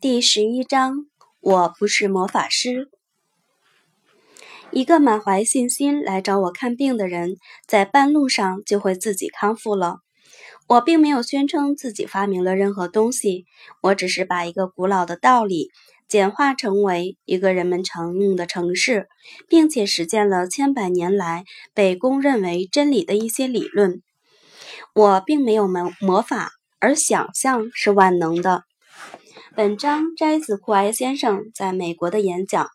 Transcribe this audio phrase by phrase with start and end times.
[0.00, 1.04] 第十一章，
[1.40, 2.88] 我不是魔法师。
[4.70, 9.98] 一个满怀信心来找我看病的人，在半路上就会自己康复了。
[10.68, 13.44] 我并没有宣称自己发明了任何东西，
[13.82, 15.68] 我只是把一个古老的道理
[16.08, 19.06] 简化成为一个人们常用的程式，
[19.50, 21.44] 并且实践了千百年来
[21.74, 24.00] 被公认为真理的一些理论。
[24.94, 28.64] 我并没有魔魔法，而想象是万能的。
[29.56, 32.68] 本章摘自库埃先生在美国的演讲。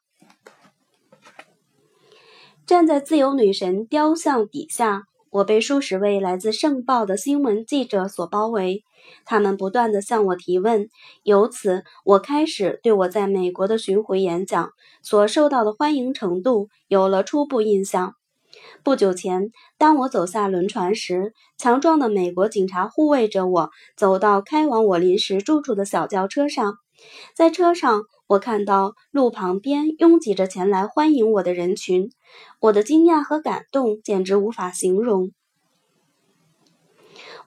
[2.65, 8.83] 站在自由女神雕像底下，我被数十位来自圣报的新闻记者所包围，
[9.23, 10.89] 他们不断地向我提问。
[11.23, 14.71] 由此，我开始对我在美国的巡回演讲
[15.01, 18.15] 所受到的欢迎程度有了初步印象。
[18.83, 26.75] 不久前，当我走下轮船时，强壮的美国警察护卫着我走到开往我临时住处的小轿车上。
[27.35, 32.09] 在车上，我看到路旁边拥挤着前来欢迎我的人群，
[32.59, 35.31] 我的惊讶和感动简直无法形容。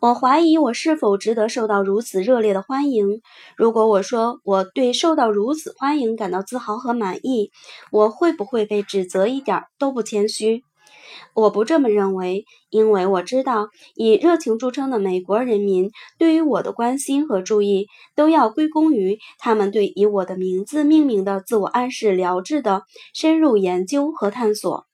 [0.00, 3.20] 我怀疑我是否值得受到如此热烈的欢迎。
[3.56, 7.50] 如果我说我对受到如此欢迎感到自豪和满意，
[7.90, 10.62] 我会不会被指责一点都不谦虚？
[11.34, 22.83] 我不这么认为，因为我知道，以热情著称的美国人民对于我的关心和注意，都要归功于他们对以我的名字命名的自我暗示疗治的
[23.14, 24.86] 深入研究和探索。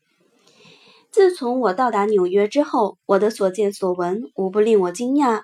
[1.10, 5.42] 自从我到达纽约之后，我的所见所闻无不令我惊讶。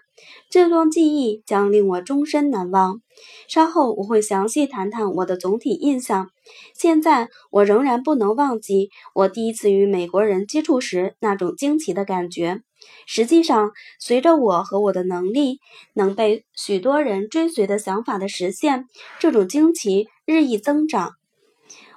[0.49, 3.01] 这段记忆将令我终身难忘。
[3.49, 6.31] 稍后我会详细谈谈我的总体印象。
[6.75, 12.63] 现在我仍然不能忘记我第一次与美国人接触时那种惊奇的感觉。
[13.07, 15.59] 实际上，随着我和我的能力
[15.95, 18.87] 能被许多人追随的想法的实现，
[19.19, 21.13] 这种惊奇日益增长。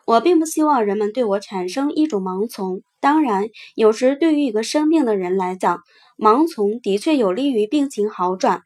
[0.05, 2.81] 我并不希望人们对我产生一种盲从。
[3.03, 5.81] 当然，有时对于一个生病的人来讲，
[6.17, 8.61] 盲从的确有利于病情好转。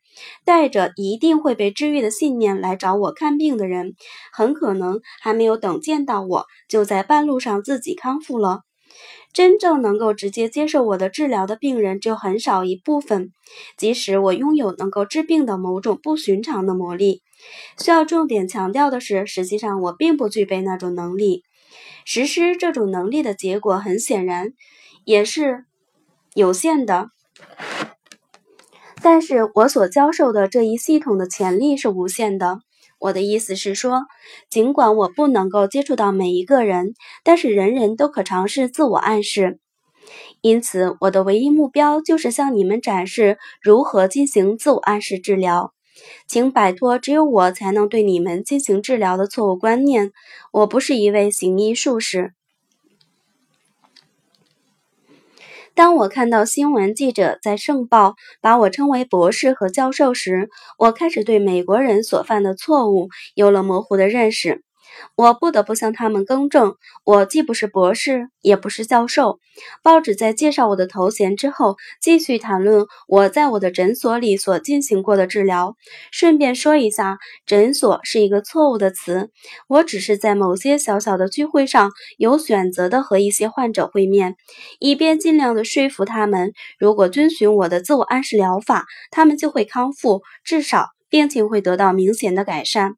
[0.46, 3.96] 带着一定会被治愈的信念来找我看病的人，
[4.32, 8.60] 很可能还没有等见到我，就在半路上自己康复了。
[9.34, 13.32] 真正能够直接接受我的治疗的病人只有很少一部分。
[13.76, 17.24] 即使我拥有能够治病的某种不寻常的魔力，
[17.80, 21.44] 需要重点强调的是，实际上我并不具备那种能力。
[22.06, 24.54] 实施这种能力的结果很显然
[25.06, 25.66] 也是
[26.34, 27.10] 有限的，
[29.02, 32.60] 但是我所教授的这一系统的潜力是无限的。
[33.00, 34.06] 我的意思是说，
[34.50, 36.94] 尽管我不能够接触到每一个人，
[37.24, 39.60] 但是人人都可尝试自我暗示。
[40.42, 45.74] 因此，我的唯一目标就是向你们展示如何进行自我暗示治疗。
[46.28, 50.12] 请摆脱只有我才能对你们进行治疗的错误观念。
[50.52, 52.34] 我不是一位行医术士。
[55.74, 58.10] 当我看到新闻记者在《圣报》
[58.42, 64.64] 把我称为博士和教授时，我开始对美国人所犯的错误有了模糊的认识。
[65.16, 69.40] 我不得不向他们更正，我既不是博士，也不是教授。
[69.82, 75.76] 报纸在介绍我的头衔之后，继续谈论我在我的诊所里所进行过的治疗。
[76.12, 79.32] 顺便说一下，诊所是一个错误的词。
[79.68, 84.36] 我只是在某些小小的聚会上有选择的和一些患者会面，
[84.80, 92.94] 以便尽量的说服他们，如果遵循我的自我暗示疗法，他们就会康复，至少病情会得到明显的改善。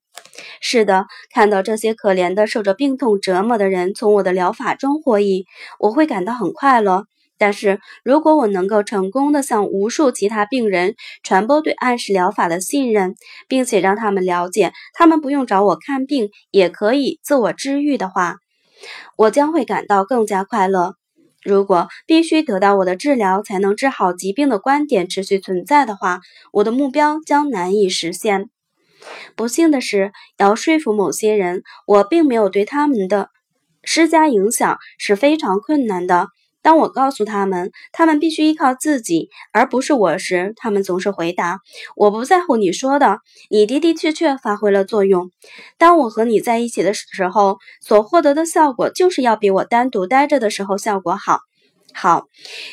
[0.61, 5.45] 是的，看到这些可怜的受着病痛折磨的人从我的疗法中获益，
[5.79, 7.05] 我会感到很快乐。
[7.37, 13.15] 但是如果我能够成功的向无数其他病人传播对暗示疗法的信任，
[13.47, 18.35] 并且让他们了解他们不用找我看病也可以自我治愈的话，
[19.15, 20.95] 我将会感到更加快乐。
[21.41, 26.19] 如果必须得到我的治疗才能治好疾病的观点持续存在的话，
[26.51, 28.49] 我的目标将难以实现。
[29.35, 33.29] 不幸的是，要说服某些人，我并没有对他们的
[33.83, 36.27] 施加影响是非常困难的。
[36.61, 41.61] 当我告诉他们他们必须依靠自己而不是我时，他们总是回答
[41.95, 43.19] ：“我不在乎你说的，
[43.49, 45.31] 你的的确确发挥了作用。
[45.77, 51.39] 当我和你在一起的时候，所获得的效果就是要比我单独待着的时候效果好。”
[51.93, 52.27] 好，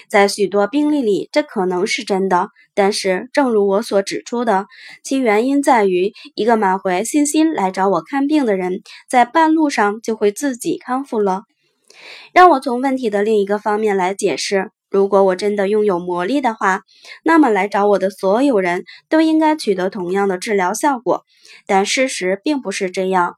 [0.08, 2.48] 在许多病例里，这可能是真的。
[2.74, 4.66] 但是，正如我所指出的，
[5.02, 11.42] 其原因在于一个满怀信心来找我看病的人，在半路上就会自己康复了。
[12.32, 14.70] 让我从问题的另一个方面来解释。
[14.90, 16.82] 如果我真的拥有魔力的话，
[17.24, 21.24] 那么来找我的所有人都应该取得同样的治疗效果。
[21.66, 23.34] 但事实并不是这样，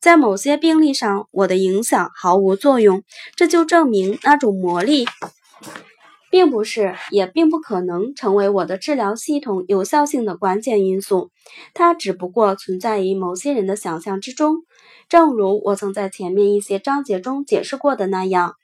[0.00, 3.02] 在某些病例上，我的影响毫无作用。
[3.36, 5.06] 这就证明那种魔力，
[6.30, 11.30] 并不是，也并不可能成为我的治疗系统有效性的关键因素。
[11.74, 14.58] 它只不过存在于某些人的想象之中，
[15.08, 18.54] 正如我曾在前面一些章节中解释过的那样。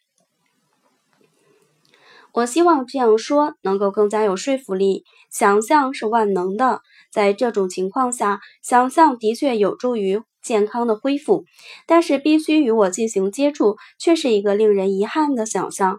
[2.38, 5.02] 我希望这样说能够更加有说服力。
[5.28, 11.46] 想象是万能的，在这种情况下，想象的确有助于健康的恢复，
[11.84, 15.98] 但是必须与我进行接触，却是一个令人遗憾的想象。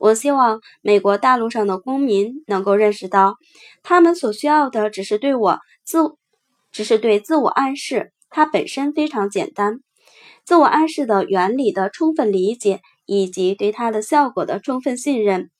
[0.00, 3.36] 我希望美国大陆上的公民能够认识到，
[3.84, 6.16] 他们所需要的只是对我自，
[6.72, 9.78] 只是对自我暗示，它本身非常简单，
[10.44, 15.50] 自我暗示的原理的充分理解，以及对它的效果的充分信任。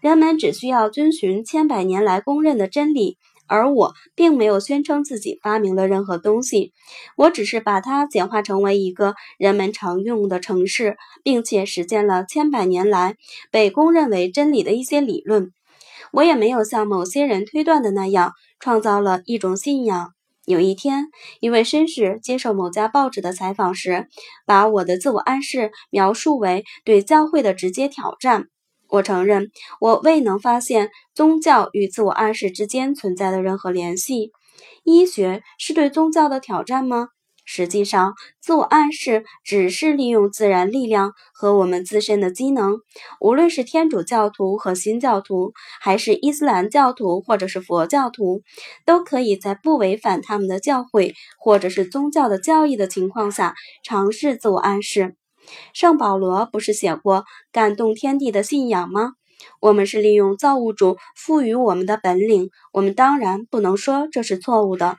[0.00, 6.72] 人们只需要遵循千百年来公认的真理，而我并没有宣称自己发明了任何东西，
[7.16, 13.16] 我只是把它简化成为一个人们常用的程式，并且实践了千百年来
[13.50, 15.52] 被公认为真理的一些理论。
[16.12, 20.12] 我也没有像某些人推断的那样创造了一种信仰。
[20.44, 21.06] 有一天，
[21.40, 24.08] 一位绅士接受某家报纸的采访时，
[24.44, 28.48] 把我的自我暗示描述为对教会的直接挑战。
[28.92, 29.50] 我承认，
[29.80, 34.32] 我未能发现宗教与自我暗示之间存在的任何联系。
[34.84, 37.08] 医学是对宗教的挑战吗？
[37.46, 38.12] 实际上，
[38.42, 42.80] 自我暗示只是利用自然力量和我们自身的机能。
[43.18, 48.42] 无论是天主教徒和新教徒，还是伊斯兰教徒或者是佛教徒，
[48.84, 55.16] 都可以在不违反他们的教诲或者是宗教的教义的情况下尝试自我暗示。
[55.72, 59.12] 圣保罗不是写过感动天地的信仰吗？
[59.60, 64.98] 我们是利用造物主赋予我们的本领，我们当然不能说这是错误的。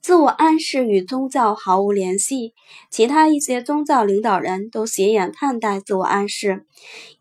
[0.00, 2.54] 自我暗示与宗教毫无联系，
[2.90, 6.64] 其他一些宗教领导人都斜眼看待自我暗示，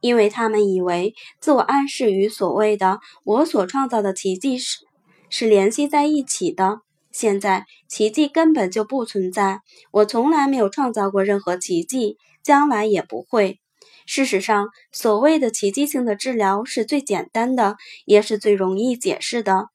[0.02, 4.86] 因为他们以为自我暗示与所谓的“我所创造的奇迹”是
[5.30, 6.82] 是联系在一起的。
[7.16, 13.62] 现在奇迹根本就不存在，我从来没有创造过任何奇迹，将来也不会。
[14.06, 19.70] 事实上，所谓的奇迹性的治疗是最简单的，也是最容易解释的。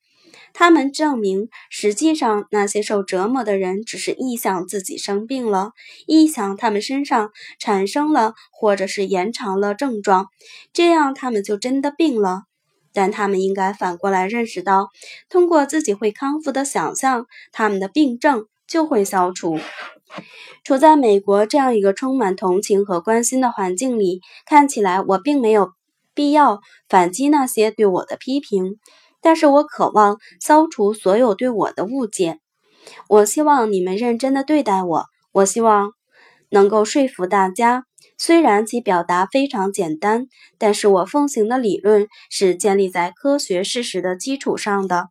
[0.52, 5.70] 他们证明，实际上那些受折磨的人只是臆想自己生病了，
[6.06, 10.26] 臆想他们身上产生了或者是延长了症状，
[10.74, 12.42] 这样他们就真的病了。
[12.92, 14.88] 但他们应该反过来认识到，
[15.28, 19.58] 通过自己会康复的想象，他们的病症就会消除。
[20.64, 25.70] 处在美国这样一个充满同情和关心的环境里，看起来我并没有
[26.14, 28.76] 必要反击那些对我的批评，
[29.22, 32.40] 但是我渴望消除所有对我的误解。
[33.08, 35.92] 我希望你们认真的对待我，我希望
[36.50, 37.84] 能够说服大家。
[38.22, 40.26] 虽然其表达非常简单，
[40.58, 45.08] 但是我奉行的理论是建立在科学事实的基础上的。